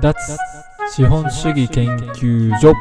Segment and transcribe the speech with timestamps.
[0.00, 0.14] 脱
[0.94, 2.72] 資本主義研究所。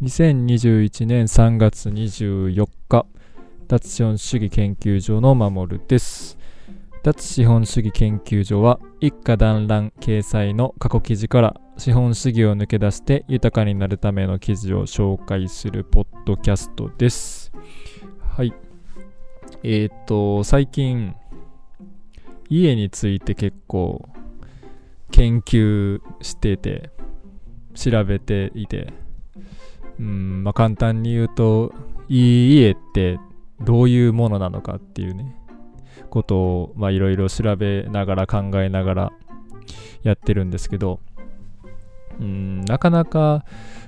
[0.00, 3.06] 2021年3月24日
[3.66, 6.38] 脱資本主義研究所の守です。
[7.02, 17.52] 脱資本主義研究所は一家団らん掲載の過去記事から資本主義を抜け出して豊かになるための記事を紹介するポッドキャストです。
[18.36, 18.52] はい。
[19.62, 21.14] えっ、と最近
[22.50, 24.06] 家について結構
[25.10, 26.90] 研究してて
[27.74, 28.92] 調べていて
[29.98, 31.72] うんまあ、簡単に言うと
[32.08, 33.18] いい家って
[33.62, 35.34] どういうものなのかっていうね
[36.10, 39.12] ことをまあいろいろ調べながら考えながら
[40.02, 41.00] やってるんですけど
[42.20, 43.46] うんなかなか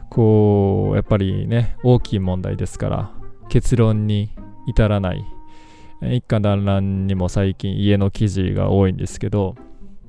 [0.08, 3.12] こうやっぱりね大きい問題ですから
[3.48, 4.30] 結論に
[4.68, 5.24] 至らない。
[6.00, 9.56] 一家団らんにも最近家の記事が多いんですけど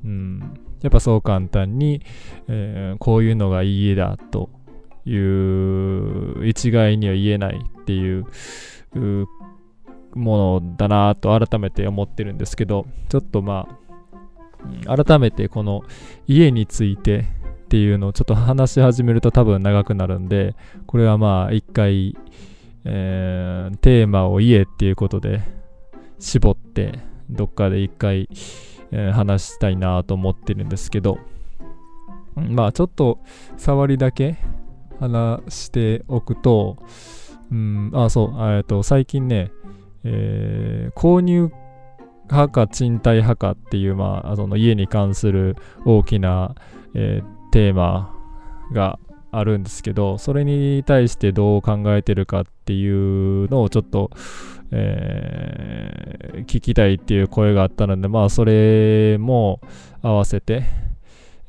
[0.05, 0.59] うん。
[0.81, 2.01] やっぱそう簡単に、
[2.47, 4.49] えー、こういうのがいい家だと
[5.05, 8.25] いう一概には言えないっていう
[10.13, 13.67] ものだなと改めて思ってるんですけどちょっとま
[14.87, 15.83] あ改めてこの
[16.27, 17.25] 家について
[17.65, 22.17] っていうのをちょっと話し始めると多分長くなるんでこれはまあ一回、
[22.85, 25.41] えー、テーマを家っていうことで
[26.19, 26.99] 絞って
[27.29, 28.29] どっかで一回、
[28.91, 31.19] えー、話したいなと思ってるんですけど。
[32.47, 33.19] まあちょっと
[33.57, 34.37] 触りだけ
[34.99, 36.77] 話しておくと、
[37.51, 39.51] うん、あ、そう、えっと、最近ね、
[40.03, 41.51] えー、購入
[42.25, 46.55] 派か賃貸派かっていう、まあ、その家に関する大きな、
[46.93, 48.13] えー、テーマ
[48.73, 48.99] が
[49.31, 54.11] あるんですけど、それに対してどう考えてるかっていうのをちょっと、
[54.71, 59.61] えー、聞きたいっていう声があったので、まあ、それも
[60.01, 60.63] 合わせて、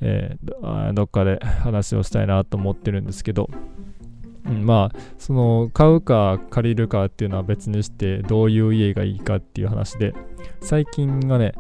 [0.01, 3.51] えー、どっかで話をしたいなと思ってるんですけど、
[4.47, 10.15] うん、まあその買うか借りるかっていうのは別にしてどういう家がいいかっていう話で
[10.61, 11.53] 最近がね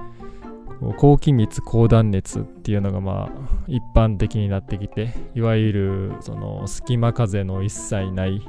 [0.96, 3.30] 高気密高断熱っていうのがまあ
[3.68, 8.40] 一般的になってきていわゆるその隙間風の一切ない。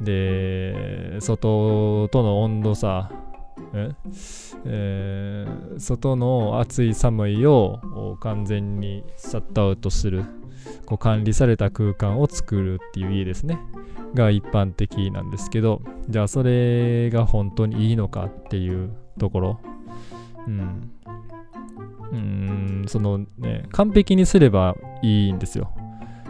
[0.00, 3.10] で外との温度差
[3.74, 3.94] え？
[4.64, 10.24] ー、外の暑い寒いを完全にシャットアウトする
[10.84, 13.58] こう管理された空間を作るっていう家ですね。
[14.14, 19.60] が一般的なんですけどじゃあそれが本当にいいのかっていうところ。
[20.46, 20.92] うん。
[22.12, 25.72] うんそのね完璧にすればいいんですよ。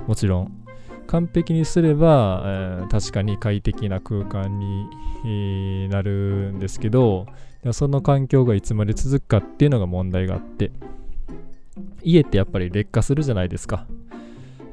[0.07, 0.67] もちろん。
[1.07, 4.89] 完璧にすれば、えー、確かに快適な空間に、
[5.89, 7.27] なるんですけど
[7.73, 10.71] その環境がいつまで続くかっていうのが問題があって
[12.03, 13.87] 家ってやっぱり劣化するじゃないですか、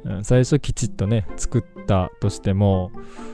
[0.03, 2.91] うん、最初きちっとね作ったとしても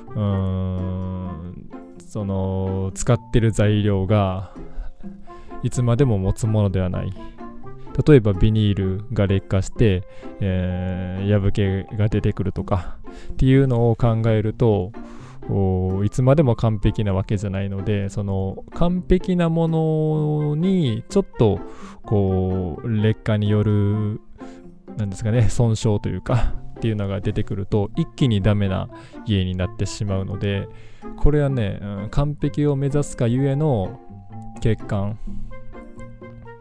[0.10, 1.70] うーん
[2.08, 4.54] その使ってる材料が
[5.62, 7.12] いつまでも持つものではない。
[8.08, 10.04] 例えばビニールが劣化して、
[10.40, 12.98] えー、破けが出てくるとか
[13.34, 14.92] っていうのを考えると
[16.04, 21.60] いつまでも完璧なわけじゃないのでその完璧なものにちょっと
[22.04, 24.22] こう劣化による
[24.98, 28.90] なんですかね損傷というかっていうのが出てくると一気にダメな
[29.26, 30.68] 家になってしまうので
[31.18, 34.00] これはね、うん、完璧を目指すかゆえの
[34.56, 35.18] 欠陥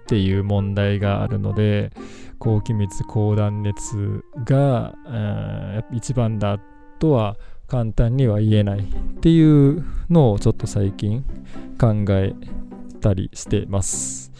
[0.08, 1.92] っていう問題があるので
[2.38, 6.58] 高気密高断熱が、えー、一番だ
[6.98, 7.36] とは
[7.66, 8.82] 簡単には言えないっ
[9.20, 11.22] ていうのをちょっと最近
[11.78, 12.32] 考え
[13.02, 14.32] たりしてます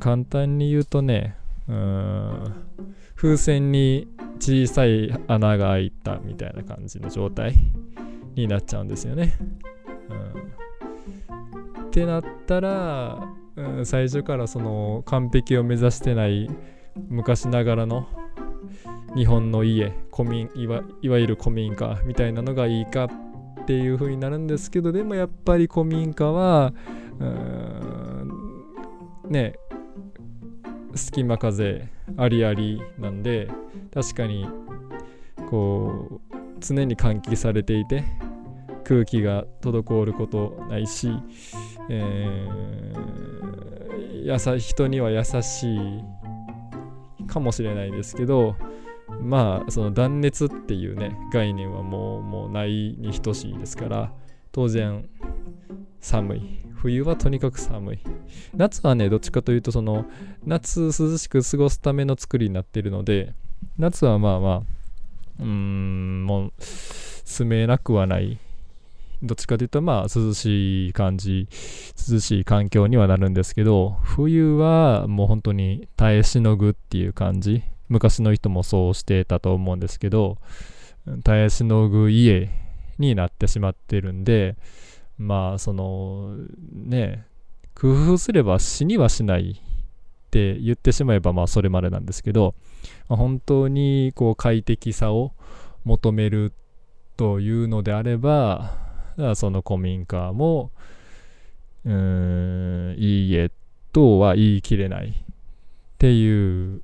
[0.00, 1.34] 簡単に言うとね
[1.66, 2.54] うん
[3.16, 4.06] 風船に
[4.38, 7.54] 小さい穴が開いたみたいな感じの状態
[8.34, 9.36] になっちゃうんですよね。
[10.08, 16.48] うん、ってなったらうん、最初からその完璧を目指してない
[17.08, 18.08] 昔ながらの
[19.14, 26.72] 日本の家古民いわゆる古民家みたいなのがいいかっていう風になるんですけどでもやっぱり古民家は
[29.28, 29.54] ね
[30.94, 33.48] 隙間風ありありなんで
[33.92, 34.48] 確かに
[35.48, 38.04] こう常に換気されていて
[38.84, 41.12] 空気が滞ることないし、
[41.90, 48.56] えー、やさ人には優しいかもしれないですけど
[49.20, 54.12] まあその断熱っていうね概念はもうもうないに等しいですから
[54.52, 55.08] 当然
[56.00, 56.60] 寒い。
[56.74, 57.98] 冬はとにかく寒い。
[58.56, 60.06] 夏はねどっちかというとその
[60.46, 63.34] 夏涼しく過ごすための作りになってるので
[63.76, 64.62] 夏はまあまあ
[65.40, 68.38] うーんもう住めなくはない。
[69.22, 71.48] どっちかというとまあ涼しい感じ
[72.10, 77.62] 涼しい環境にはなるんですけど冬はもう本当に耐えしのぐっていう感じ。
[77.88, 80.38] 昔の人もそうしてたと思うんですけど
[81.24, 82.48] 耐えしのぐ家
[82.98, 84.56] になってしまってるんで
[85.18, 86.36] まあその
[86.72, 87.26] ね
[87.74, 92.54] 工夫すれば死にはしないって言ってしまえばまあそれまでなんですけど、
[93.08, 95.32] 本当にこう快適さを
[95.84, 96.52] 求める
[97.16, 98.89] というのであれば
[99.34, 100.70] その古民家も
[101.84, 103.50] うーんいいえ
[103.92, 105.12] とは言い切れないっ
[105.98, 106.82] ていう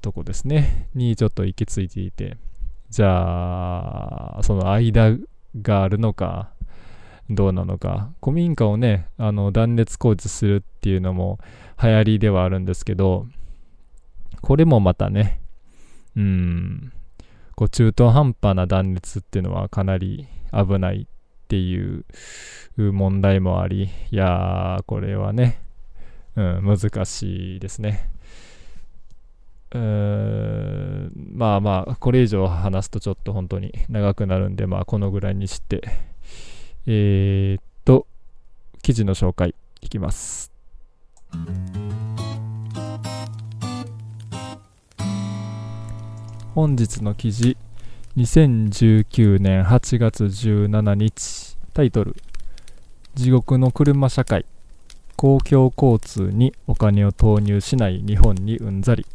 [0.00, 0.88] とこですね。
[0.94, 2.36] にちょっと行き着いていて。
[2.90, 5.16] じゃあその間
[5.62, 6.50] があるのか
[7.28, 8.10] どうなのか。
[8.20, 11.38] 古民家をねあの断熱工事するっていうのも
[11.80, 13.26] 流行りではあるんですけど
[14.42, 15.40] これもまたね
[16.16, 16.92] うん
[17.54, 21.06] こう中途半端な断熱っていうのはかなり危ない
[21.50, 22.04] っていう
[22.92, 25.60] 問題もありいやーこれはね、
[26.36, 28.08] うん、難しいですね。
[29.72, 35.82] うーんまあまあこれ以上話すとちょっと本当に長くなるんでまあこのぐらいにして。
[36.86, 38.06] えー、っと、
[38.82, 40.50] 記事の紹介いきます。
[46.54, 47.58] 本日の記事、
[48.16, 52.16] 2019年8月17日、タイトル、
[53.14, 54.44] 地獄の車社会、
[55.14, 59.06] 公共交通にお金を投入しない日本にうんざり。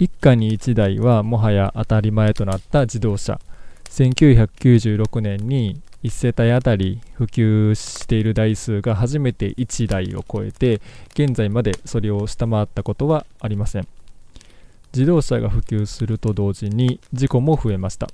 [0.00, 3.38] 一家に一台はもはや当たり前となった自動車。
[3.84, 10.80] 1996年に1世帯あたり普及している台数が初めて1台を超えて
[11.12, 13.86] 現在までそれを下回ったことはありません
[14.94, 18.08] 自動車が普及すると同時に事故も増えました。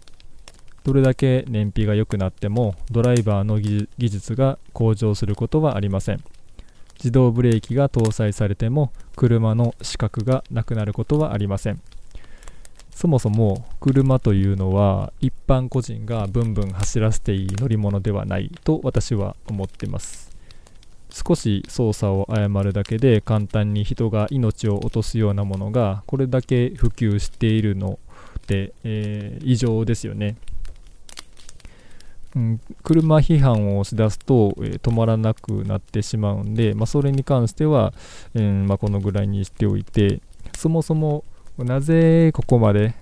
[0.82, 6.24] どれだけ燃費が良くなってもドライバーの技術が向上することはありません。
[6.94, 11.82] 自動ブレーキが搭載されても車の死角がなくなることはありません。
[12.94, 20.29] そもそも車というのは一般個人がブンブン走らせていい乗り物ではないと私は思ってます。
[21.12, 27.98] 少し操作を誤るだけで簡単に人が命を落とすようなものがこれだけ普及しているの
[28.38, 30.36] って、えー、異常ですよね、
[32.36, 37.92] うん、車批判を押しだすと、えー、止まらなくなってしまうんで、まあ、それに関しては、
[38.34, 40.20] えー、まあ、このぐらいにしておいて
[40.56, 41.24] そもそも
[41.58, 42.94] なぜここまで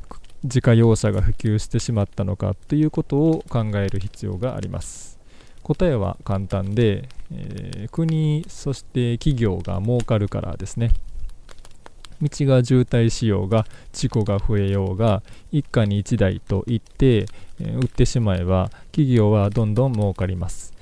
[0.44, 5.17] 自家用車が普及してしまったのかということを考える必要があります。
[5.68, 10.92] 答えは簡単で、えー、国そして企業が儲かるからですね。
[12.22, 15.22] 道が渋滞しようが事故が増えようが
[15.52, 17.26] 一家に1台と言って、
[17.60, 20.72] えー、売ってしまえば企業はどんどん儲かります。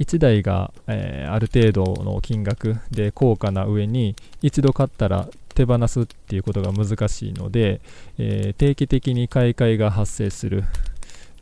[0.00, 7.80] 1台が、えー、ある程度の金額で高価な上に一度買ったら手放すっていうことが難しいので、
[8.18, 10.64] えー、定期的に買い替えが発生する。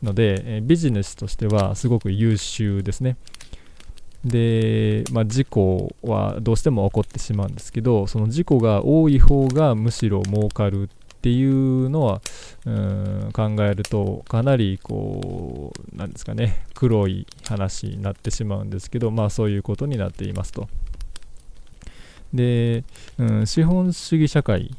[0.03, 3.17] ので、え、ビジネスとしてはすごく優秀ですね。
[4.23, 10.87] で、まあ、事故はどうしても起こってしまうんですけどその事故が多い方がむしろ儲かるっ
[11.21, 12.21] ていうのは
[12.65, 20.67] うん考えるとかなりこうなんですかね黒い話になってしまうんですけどまあそういうことになっていますと。
[22.33, 22.83] で、
[23.17, 24.75] うん、資本主義社会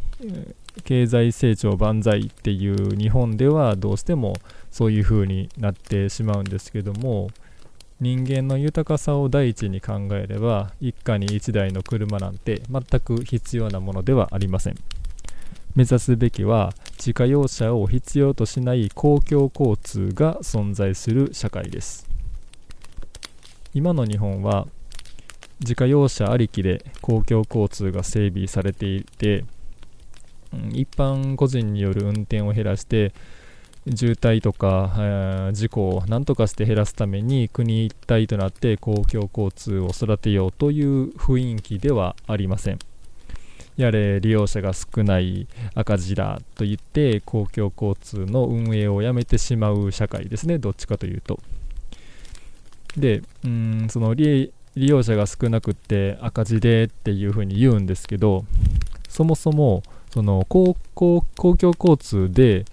[0.84, 4.34] 経済成長万歳っていう日本ではどうしても
[4.70, 7.30] そういう風になってしまうんですけども
[8.00, 14.76] 人間の豊かさを第一に考えれば一家に一台の車なんて全く必要なものではありません。
[15.74, 22.08] 目指すべきは自家用車を必要としない公共交通が存在する社会です。
[23.74, 24.66] 今の日本は
[25.60, 29.44] 自家用車ありきで公共交通が整備されていて、
[30.72, 33.12] 一般個人による運転を減らして
[33.94, 42.78] 渋滞とか、えー、事故を何とかして減らすために国一体となって公共交通を育てようという雰囲気ではありません。
[43.76, 51.38] やれ利用者が少ない赤字だと言って公共交通の運営をやめてしまう社会ですね、どっちかというと。
[52.96, 58.44] で、うんその利利用者が少なくって赤字でっていうふうに言うんですけど
[59.08, 62.64] そもそもその公公共交通で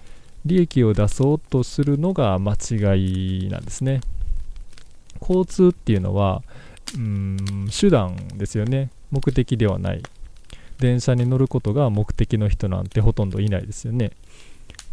[0.46, 4.00] 利益を出そうとするのが間違いなんですね。
[5.20, 6.42] 交通っていうのは
[6.94, 8.90] うん手段ですよね。
[9.10, 10.02] 目的ではない。
[10.78, 14.12] 電車に乗ることが目的の人なんてほとんどいないですよね。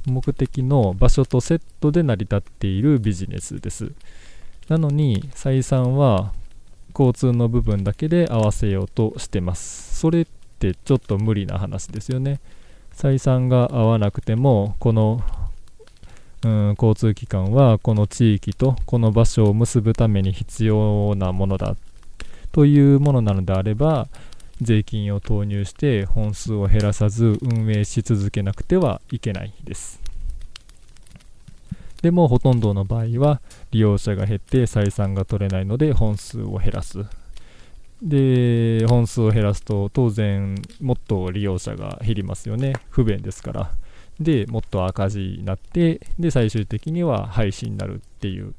[0.05, 3.91] 目的の場所とセットで成り立っているビジネスです。
[4.69, 6.33] なのに採算は
[6.97, 9.99] 交通の部分だけで合わせようとしてます。
[9.99, 10.25] それっ
[10.59, 12.39] てちょっと無理な話ですよね。
[12.95, 15.21] 採算が合わなくてもこの
[16.43, 21.75] うん交通機関はこの地域とこの場所を結ぶために必要なものだ
[22.51, 24.07] というものなのであれば
[24.61, 30.01] 税金を投入して本数を減らさず運営し続けなくてはいけないです。
[32.01, 37.05] でもほとんどの場合は利用者が減って採算が取れないので本数を減らす。
[38.01, 42.73] で本数を減らすと当然もっと利用者が減りますよね。
[42.89, 43.71] 不便ですから。
[44.23, 48.53] でもっと赤字になってで最終的には廃止になるっていう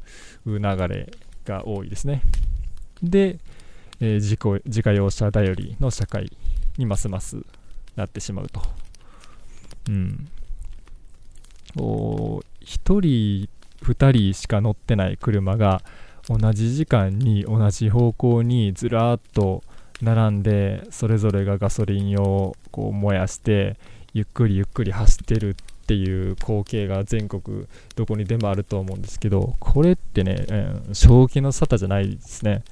[0.47, 1.11] 流れ
[1.44, 2.23] が多いですね。
[3.02, 3.38] で、
[4.00, 6.30] えー、自己自家用車頼りの社会
[6.78, 7.38] にますます
[7.97, 8.62] なってしまうと。
[9.88, 10.28] うん。
[11.76, 13.49] お1人
[13.83, 15.83] 2人しか乗ってない車が
[16.28, 19.62] 同じ時間に同じ方向にずらーっと
[20.00, 23.76] 並んでそれぞれがガソリンをこう燃やして
[24.14, 27.66] ゆっくりゆっくり走ってるっていう光景が全国
[27.97, 30.47] どこにでもあると思うんですけどこれってね、
[30.87, 32.62] うん、正気の沙汰じゃないですね。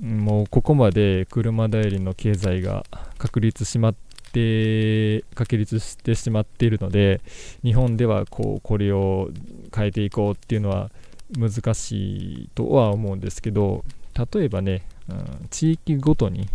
[0.00, 2.84] もうここまで車頼りの経済が
[3.16, 3.94] 確立しまっ
[4.32, 7.20] て確立してしまっているので
[7.62, 9.30] 日本ではこうこれを
[9.72, 10.90] 変えていこうっていうのは
[11.38, 13.84] 難しいとは思うんですけど
[14.32, 16.48] 例えばね、うん、地域ごとに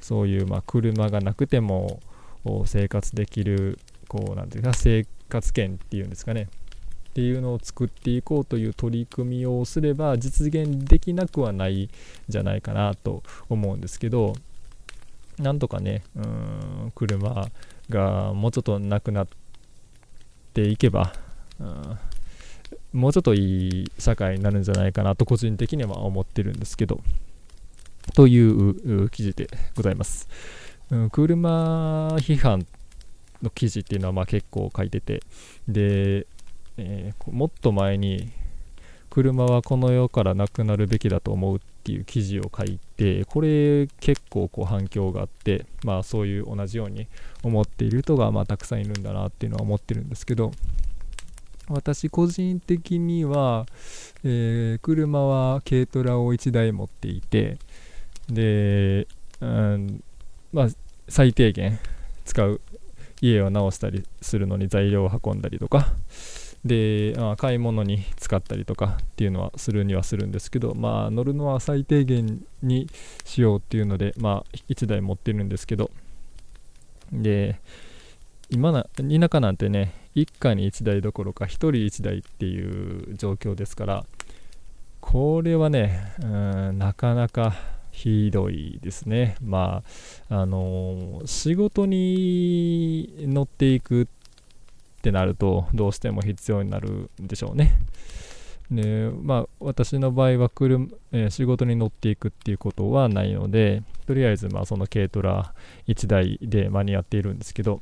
[0.00, 2.00] そういうまあ車がなくても
[2.66, 6.48] 生活できるこうなんていうか生活圏っていうんですかね
[7.10, 11.88] っていうのを作っていこうという取り組みをすれば実現できなくはないん
[12.28, 14.34] じゃないかなと思うんですけど
[15.38, 17.48] なんとかねうん車
[17.88, 19.28] がもうちょっとなくなっ
[20.52, 21.12] ていけば、
[21.60, 21.98] うん
[22.92, 27.00] もうちょっといい社会になるんじゃないかなと個人的には思ってるんですけど、
[28.14, 30.28] という記事でございます。
[30.90, 32.66] うん、車批判
[33.42, 35.22] の記事っていうのはまあ結構書いてて、
[35.68, 36.26] で、
[36.76, 38.30] えー、もっと前に
[39.14, 47.06] 車はこの世からなくなるべきだと思うっていう記事を書いてこれ結構こう反響があってまあそういう同じように
[47.44, 50.50] 思っている人がまあたくさんいるんだなっていうのは思ってるんですけど
[51.68, 53.66] 私個人的には、
[54.24, 57.58] えー、車は軽トラを1台持っていて
[58.28, 59.06] で、
[59.40, 60.02] うん、
[60.54, 60.68] まあ
[61.08, 61.78] 最低限
[62.24, 62.60] 使う
[63.20, 65.92] 家を直したりするのに材料を運んだりとか。
[66.64, 72.88] で、まあ、買い物に使ったりとかっていうのはするにはするんですけどまあ乗るのは最低限に
[73.22, 75.90] しようっていうのでまあ1台持ってるんですけど。
[77.12, 77.60] で
[78.50, 84.04] 今な田舎なんてね一家に1台どころか1人1台っていう状況ですから
[85.00, 87.54] これはねうんなかなか
[87.94, 89.36] ひどいですね。
[89.40, 89.84] ま
[90.28, 94.06] ああのー、仕事に乗っていくっ
[95.00, 97.78] てなるとどうしても必要になるんでしょうね。
[98.70, 105.54] でまあ私の場合は車、えー、仕事に乗っていくっていうことはないのでとりあえずまあその軽トラ
[105.86, 107.80] 1台で間に合っているんですけど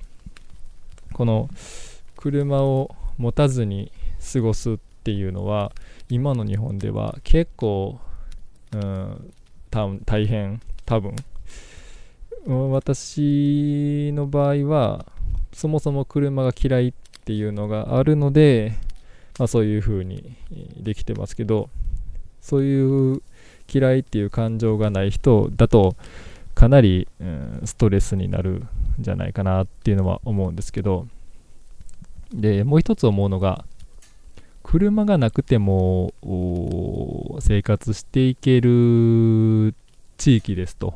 [1.15, 1.49] この
[2.17, 3.91] 車を持たずに
[4.33, 5.73] 過ごすっていうのは
[6.09, 7.99] 今の日本では結構、
[8.73, 9.33] うん、
[10.05, 11.17] 大変多分。
[12.47, 15.07] 私の場合は
[15.53, 16.93] そもそも車が嫌いっ
[17.25, 18.75] ていうのがあるので、
[19.39, 20.37] まあ、そういう風に
[20.77, 21.71] できてますけど
[22.41, 23.23] そういう
[23.73, 25.95] 嫌いっていう感情がない人だと
[26.55, 31.07] かなり、うん、ストレスになるんじゃないかなっていうのは思うんですけど。
[32.35, 33.65] で、もう一つ思うのが、
[34.63, 36.13] 車がなくても
[37.41, 39.75] 生活していける
[40.17, 40.95] 地域ですと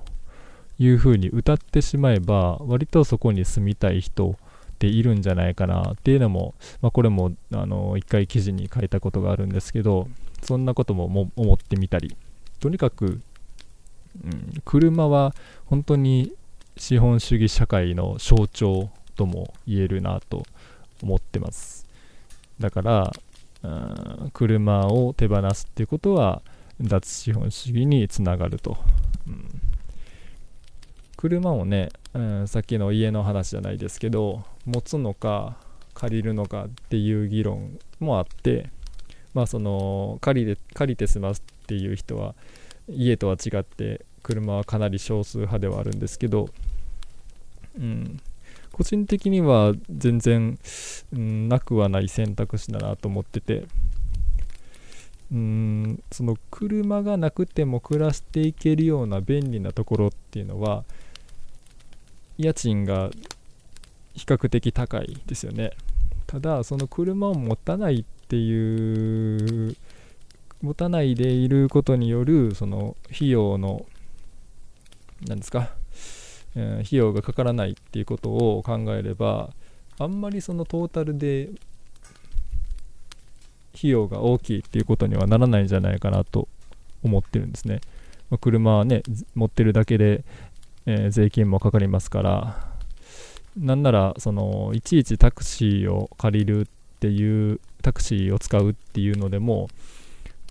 [0.78, 4.37] いうふうに歌ってしまえば割とそこに住みたい人
[4.76, 10.08] っているんじゃないかなっていうのも、まあ、これもあの一回記事に書いたことがあるんですけど
[10.42, 12.14] そんなこともも思ってみたり
[12.61, 13.20] とにかく、
[14.25, 16.32] うん、車は本当に
[16.76, 20.44] 資本主義社会の象徴とも言えるなと
[21.02, 21.87] 思ってます。
[22.61, 23.12] だから
[24.32, 26.42] 車を手放すっていうことは
[26.80, 28.76] 脱資本主義につながると、
[29.26, 29.60] うん、
[31.16, 35.56] 車もね、うん、さっきの家の話じゃないですけど持つのか
[35.94, 38.70] 借りるのかっていう議論もあって
[39.32, 42.34] まあその借りて借りて済ますっていう人は
[42.88, 46.48] 家とは違って車はかなり少数派ではあるんですけど、
[47.78, 48.20] うん、
[48.76, 50.59] 個人的には全然、
[51.11, 53.64] うん、なくはない選択肢だなと思ってて。
[55.33, 60.85] うんその車がなくても暮らしていけるような便利なところっていうのは
[62.38, 63.11] 家賃が
[64.14, 65.73] 比較的高いですよね。
[66.28, 69.76] ただその車を持たないっていう
[70.62, 73.85] 持たないでいることによるその費用の
[75.26, 75.71] 何ですか、
[76.56, 79.50] え、費用がかからないっていうことを考えれば
[79.98, 81.50] あんまりそのトータルで
[83.76, 86.48] 費用が大きいっていうことにはならないんじゃないかなと
[87.02, 87.80] 思ってるんですね。
[88.30, 89.02] まあ、車はね、
[89.34, 90.25] 持ってるだけで、
[90.86, 92.76] えー、税金もかかりますから、
[93.56, 96.66] なんなら、その、いちいちタクシーを借りるっ
[97.00, 99.68] ていう、タクシーを使うっていうのでも、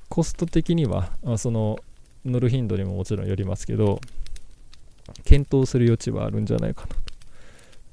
[0.09, 1.77] コスト的には、あその、
[2.23, 3.99] 乗る頻度にももちろんよりますけど、
[5.23, 6.95] 検討する余地はあるんじゃないかなと。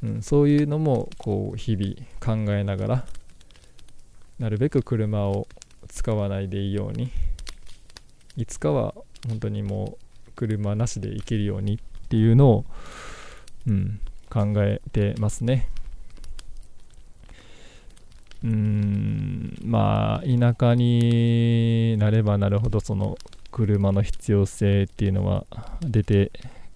[0.05, 3.07] うん、そういうのも、こう、日々考えながら、
[4.39, 5.47] なるべく車を
[5.89, 7.11] 使わないでいいように
[8.37, 8.95] いつかは
[9.29, 11.79] 本当にもう車なしで行けるようにっ
[12.09, 12.65] ていうのを、
[13.69, 14.01] うん、
[14.31, 15.69] 考えてますね
[18.43, 23.17] うんまあ田舎になればなるほどその
[23.53, 25.45] 車の必要性っていうのは
[25.83, 26.33] 出て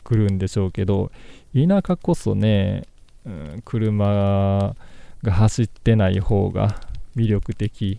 [0.07, 1.11] くるんでしょうけど
[1.53, 2.87] 田舎こそね、
[3.25, 4.77] うん、車
[5.25, 6.81] が走ってない方が
[7.17, 7.99] 魅力的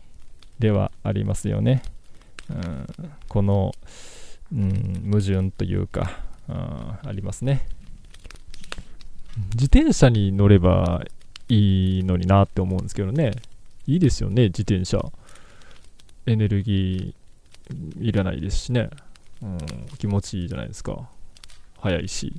[0.58, 1.84] ではありますよね。
[2.50, 2.88] うん、
[3.28, 3.74] この、
[4.54, 7.68] うん、矛盾というか、うん、ありますね。
[9.54, 11.04] 自転車に乗れば
[11.50, 13.34] いいのになって思うんですけどね。
[13.86, 15.12] いいですよね、自転車。
[16.26, 18.90] エネルギーいらないですしね。
[19.42, 19.58] うん、
[19.98, 21.10] 気持ちいいじゃないですか。
[21.88, 22.34] 早いし。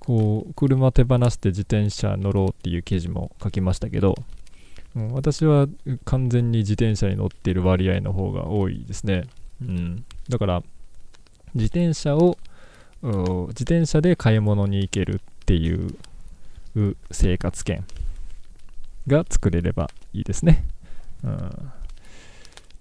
[0.00, 4.14] こう、車手放して自転車乗ろうっていう記事も書きましたけど、
[4.94, 5.66] うん、私は
[6.04, 9.24] 完全に自転車に乗っている割合の方が多いですね。
[9.60, 10.62] うん、だから、
[11.54, 12.38] 自転車を、
[13.02, 15.96] 自転車で買い物に行けるっていう
[17.10, 17.84] 生活圏
[19.06, 20.64] が作れればいいですね。
[21.24, 21.72] うん、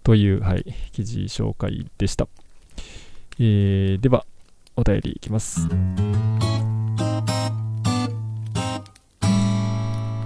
[0.03, 2.27] という、はい、記事紹介でした。
[3.39, 4.25] えー、では、
[4.77, 5.69] お便りいきます。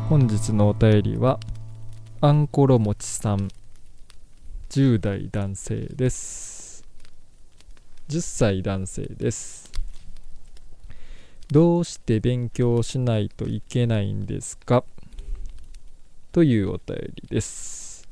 [0.09, 1.39] 本日のお便りは、
[2.19, 3.49] あんころもちさん。
[4.69, 6.83] 10代男性です。
[8.09, 9.71] 10歳男性です。
[11.51, 14.83] どうして勉強しないといけないんですか？
[16.31, 18.07] というお便りです。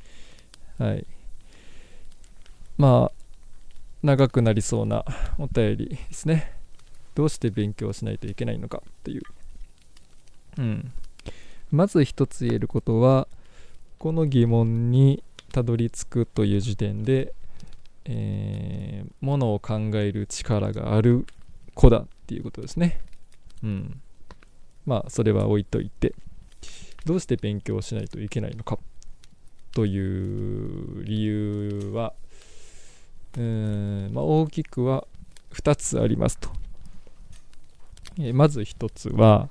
[0.78, 1.06] はい。
[2.78, 3.26] まあ
[4.07, 5.03] 長くなりそうな
[5.37, 6.53] お便りですね。
[7.13, 8.81] どうして勉強しないといけないのか。
[9.03, 9.21] という。
[10.59, 10.91] うん。
[11.71, 13.27] まず一つ言えることは
[13.99, 17.33] この疑問にたどり着くという時点で、
[18.05, 21.25] えー、ものを考える力がある
[21.75, 23.01] 子だっていうことですね。
[23.61, 24.01] うん。
[24.85, 26.15] まあ、それは置いといて、
[27.03, 28.79] どうして勉強しないといけないのか。
[29.73, 32.13] という理由は、
[33.38, 35.06] うんまあ、大きくは
[35.54, 36.50] 2つありますと。
[38.19, 39.50] えー、まず1つは、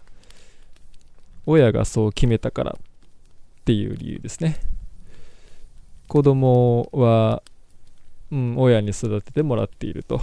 [1.46, 4.58] 親がそう決めたからっていう理由ですね。
[6.08, 7.42] 子供は、
[8.32, 10.20] うん、親に育ててもらっていると。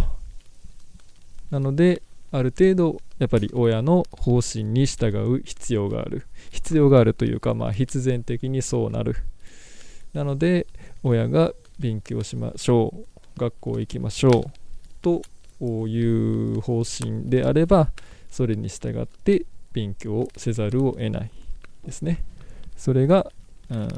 [1.49, 6.26] なのである程度やっぱり親の方針に従う必要がある。
[6.52, 9.15] 必要があるというかまあ必然的にそうなる。
[10.13, 10.67] なので
[11.04, 13.12] 親が勉強しましょう。
[13.37, 14.43] 学校行きましょう
[15.01, 15.21] と
[15.87, 17.89] いう方針であれば
[18.29, 21.31] それに従って勉強をせざるを得ない
[21.85, 22.23] ですね
[22.77, 23.31] それが、
[23.69, 23.89] うん、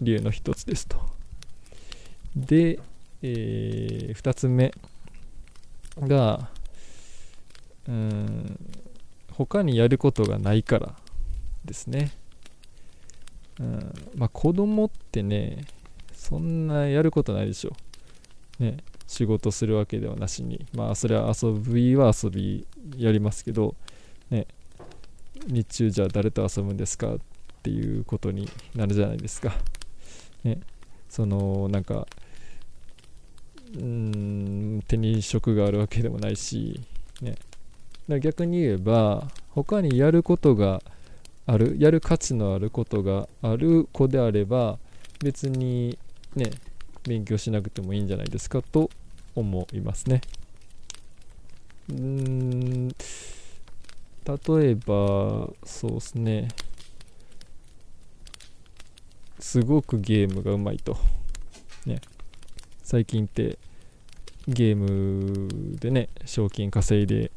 [0.00, 0.98] 理由の一つですと。
[2.34, 2.78] で、
[3.22, 4.72] えー、2つ目
[5.98, 6.50] が、
[7.88, 8.58] うん、
[9.32, 10.94] 他にやることがないから
[11.64, 12.12] ですね。
[13.58, 15.64] うん、まあ子供ってね、
[16.14, 17.72] そんなやることないでしょ。
[18.60, 20.64] ね、仕事するわけではなしに。
[20.74, 23.74] まあそれは遊びは遊びやりますけど、
[24.30, 24.46] ね、
[25.46, 27.18] 日中じゃあ誰と遊ぶんですかっ
[27.62, 29.54] ていうことになるじゃないですか。
[30.44, 30.60] ね、
[31.08, 32.06] そのなんか
[33.76, 36.80] うん手に職があるわけでもないし、
[37.22, 37.36] ね、
[38.08, 40.82] だ逆に言えば他にやることが
[41.46, 44.78] あるやる価値のあることがある子であれば
[45.20, 45.98] 別に
[46.34, 46.50] ね
[47.04, 48.90] 勉強しなくてもいいんじゃないですかと
[49.34, 50.20] 思いますね。
[51.88, 52.88] うーん。
[52.88, 56.48] 例えばそうですね。
[59.38, 60.96] すごくゲームがうまいと。
[61.86, 62.00] ね。
[62.82, 63.58] 最近って
[64.46, 67.30] ゲームでね賞金稼いで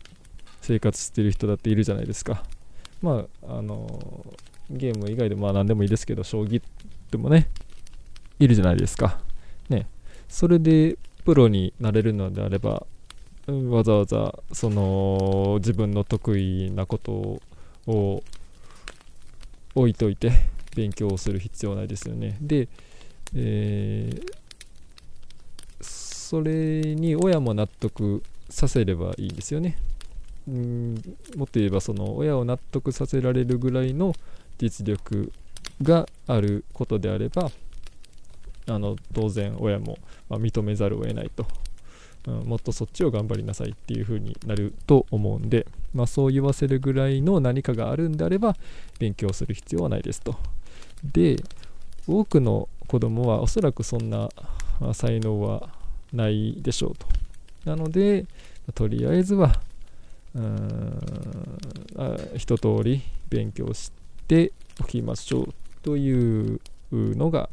[0.62, 2.44] 生活してる人だっているじゃないですか。
[3.02, 4.26] まああの
[4.70, 6.62] ゲーム以外でまあ何でもいいですけど将棋
[7.12, 7.50] でもね
[8.40, 9.20] いるじゃないですか。
[9.70, 9.88] ね。
[10.28, 12.86] それでプロになれるのであれば
[13.48, 17.42] わざわざその自分の得意なこと
[17.88, 18.24] を
[19.76, 20.32] 置いといて
[20.76, 22.38] 勉強をする必要ないですよね。
[22.42, 22.68] で、
[23.36, 24.34] えー、
[25.82, 29.78] それに親も納得させればいいんですよね。
[30.48, 30.96] うん
[31.36, 34.14] もっと言えばその親を納得させられるぐらいの
[34.58, 35.32] 実力
[35.82, 37.52] があることであれば
[38.68, 39.98] あの当然親も、
[40.30, 41.46] ま認めざるを得ないと、
[42.28, 48.56] うん、もっとそっちを頑張りなさいっていう風になると思うんで、まあ、そう言わせるぐらいの何かがあるんであれば
[49.00, 50.36] 勉強する必要はないですと。
[51.04, 51.44] で
[52.08, 54.30] 多くの子供はおそらくそんな
[54.94, 55.70] 才能は
[56.12, 57.08] ないでしょうと。
[57.66, 58.26] なので
[58.74, 59.62] とりあえずは
[60.36, 61.00] うん
[61.98, 63.92] あ一通り勉強し
[64.28, 66.60] ておきましょうという
[66.92, 67.50] のが、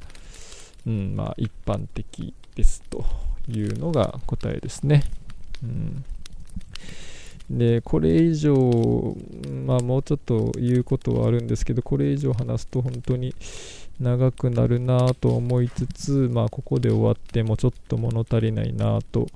[0.91, 3.05] うんまあ、一般的ですと
[3.49, 5.05] いうのが答えですね。
[5.63, 6.05] うん
[7.49, 8.55] でこれ以上、
[9.67, 13.35] まあ、もうちょっと言うことはあるんですけどこれ以上話すと本当に
[13.99, 19.27] 長くなるなと思いつつ、まあ、ここで終わってもちょっと物足りないなと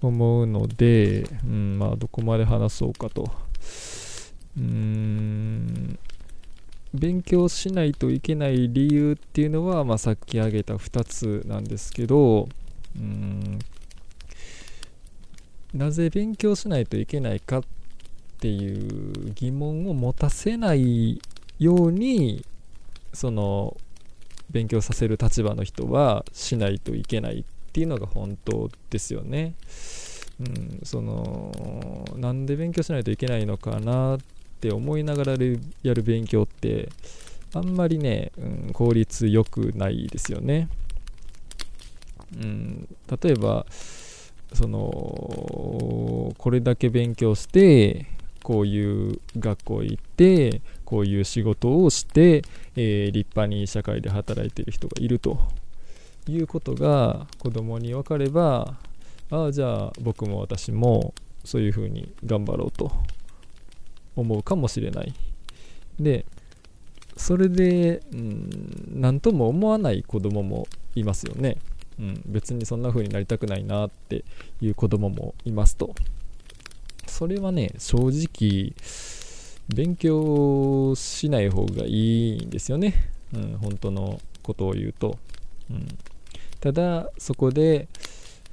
[0.00, 3.30] 思うので、うんまあ、どこまで話そうかと。
[4.56, 5.98] うーん
[6.94, 12.48] 勉強しないといけない理由っていうのは、まあ、さっき挙げた2つなんですけど
[12.96, 13.58] うん
[15.74, 17.62] なぜ勉強しないといけないかっ
[18.40, 21.20] ていう疑問を持たせない
[21.58, 22.44] ように
[23.12, 23.76] その
[24.50, 29.54] 勉強させる立場の人はしないといけないっていうのが本当ですよね。
[30.40, 34.20] うん、そのなんで勉強しないといけないのかなっ
[34.58, 35.32] って思いながら
[35.82, 36.88] やる勉強って
[37.54, 40.68] あんまりね、うん、効率よくないですよね。
[42.36, 42.88] うん、
[43.22, 43.64] 例えば
[44.52, 44.78] その
[46.36, 48.06] これだけ勉強して
[48.42, 52.42] こういう学校行ってこういう仕事をして、
[52.76, 55.38] えー、立派に社会で働いてる人がいると
[56.26, 58.74] いうことが子供に分かれば
[59.30, 62.90] ああじゃあ僕も私もそういうふうに頑張ろうと
[64.20, 65.14] 思うかもしれない。
[65.98, 66.24] で
[67.16, 71.56] それで、うん、何とも思わない子供もいますよね。
[71.98, 74.24] うん、別にそんな風になりたくないなって
[74.60, 75.94] いう子供もいますと。
[77.08, 78.72] それはね正直
[79.74, 82.94] 勉強しない方がいいんですよね、
[83.34, 85.18] うん、本当のことを言うと、
[85.70, 85.86] うん、
[86.60, 87.88] ただそこで、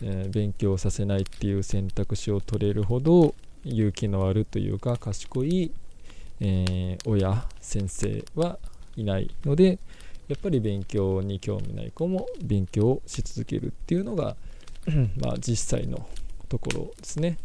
[0.02, 5.72] えー、勉強させないっていう選択肢を取れるほど勇気のあるというか賢い、
[6.40, 8.60] えー、親先生は
[8.96, 9.80] いないので
[10.28, 14.36] やっぱり勉強に興味ない子も勉強し続けるっていうのが
[15.18, 16.08] まあ実際の
[16.48, 17.38] ところですね。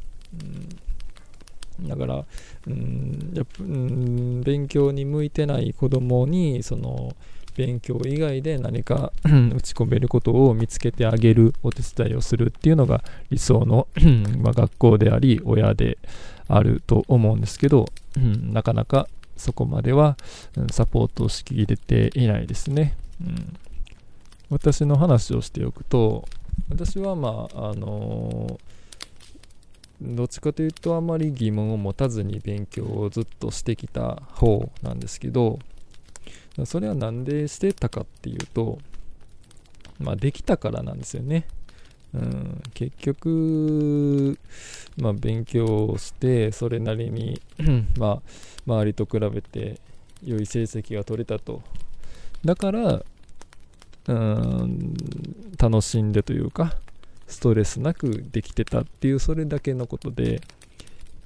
[1.81, 2.25] うん、だから
[2.67, 7.15] うんやっぱうん勉強に向いてない子供にその
[7.57, 9.29] 勉強以外で何か打
[9.61, 13.89] ち込めることを見つけてあげるお手伝いをするっていうのが理想の
[14.39, 15.99] ま学校であり親で
[16.49, 17.87] あると思うんですけど、
[18.17, 20.19] うん、なかなかそこまでは、
[20.71, 22.95] サポートしきれていないですね。
[23.21, 23.57] うん、
[24.51, 26.29] 私の話をしておくと、
[26.69, 35.59] 私はまあ、あのー、どっちかというとあまり疑問を持たずに勉強をずっとしてきた方なんですけど、
[36.67, 38.79] それは何でしてたかっていうと、
[39.99, 41.47] まあ、できたからなんですよね。
[42.13, 44.39] うん、結局、
[44.97, 47.41] まあ、勉強してそれなりに
[47.99, 48.23] まあ、
[48.67, 49.81] 周りと比べて
[50.25, 51.63] 良い成績が取れたと。
[52.45, 53.03] だから
[54.09, 54.95] うん
[55.59, 56.75] 楽しんでというか
[57.27, 60.41] ストレスなくできてたっていうそれだけのことで、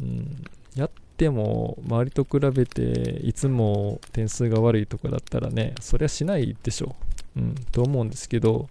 [0.00, 0.44] うん、
[0.74, 6.94] やっても周りと比べていつも点数が悪いとかだったらねそりゃしないでしょ
[7.36, 8.68] う、うん、と思うんですけど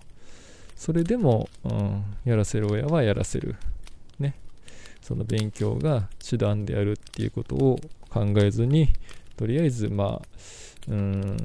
[0.76, 3.56] それでも、うん、やらせる親はやらせる。
[4.20, 4.36] ね。
[5.02, 7.80] その勉強が手段であるっていうことを
[8.10, 8.90] 考えずに
[9.38, 10.22] とりあえずまあ
[10.90, 11.38] うん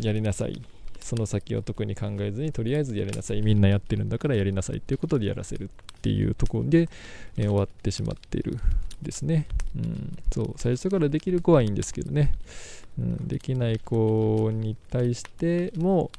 [0.00, 0.62] やりなさい
[1.00, 6.88] その先を特に考えずにとりあえずやりなさいみんなやってるんだからやりなさいっていうことでやらせるっていうところで、
[7.36, 8.58] えー終わってしまっている
[9.02, 12.32] ですね、うん、そう最初からできる子はいいんですけどね、
[12.98, 16.10] うん、できない子に対しても、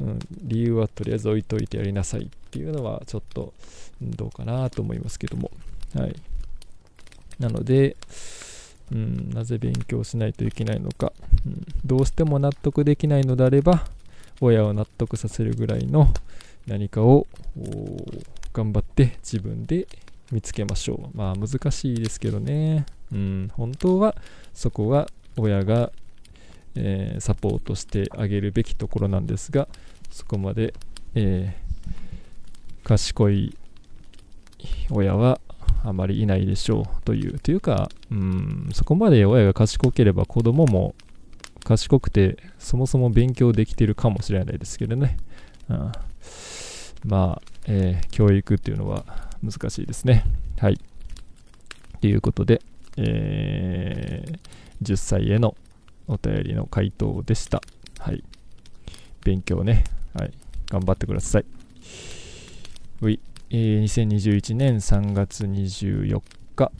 [0.00, 3.52] うん、理由はとりあえず置いといてやりなさいっていうのはちょっと
[4.00, 5.50] どうかなと思いますけども。
[5.94, 6.16] はい。
[7.38, 7.96] なので、
[8.92, 11.12] うん、なぜ勉強しないといけないのか、
[11.44, 13.84] うん、どうしても納得できないのであれば
[14.40, 16.12] 親を納得させるぐらいの
[16.66, 17.26] 何かを
[18.52, 19.86] 頑張って自分で
[20.32, 21.16] 見つけましょう。
[21.16, 24.16] まあ難しいですけどね、うん、本当は
[24.52, 25.92] そこが親が、
[26.74, 29.68] えーサポートしてあげるべきところなんですが
[30.10, 30.74] そこまで、
[31.14, 31.66] えー
[32.84, 33.56] 賢い
[34.90, 35.40] 親は
[35.84, 37.02] あまりいないでしょう。
[37.04, 40.94] というというか、うん、そこまで親が賢ければ子供も
[41.64, 45.16] 賢くてそもそも勉強できてるかもしれないですけどね、
[45.68, 45.92] うん、
[47.04, 49.04] まあ、えー教育っていうのは
[49.42, 50.24] 難しいですね。
[50.58, 50.80] はい。
[52.00, 52.62] ということで、
[52.96, 54.38] えー
[54.82, 55.56] 10歳への
[56.06, 57.62] お便りの回答でした。
[57.98, 58.22] はい。
[59.24, 59.84] 勉強ね。
[60.14, 60.32] はい。
[60.70, 61.44] 頑張ってください。
[63.00, 63.20] うい。
[63.50, 66.20] えー2021年3月24
[66.54, 66.70] 日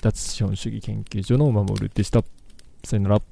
[0.00, 2.22] 脱資本主義研究所のお守るでした。
[2.84, 3.31] さよなら。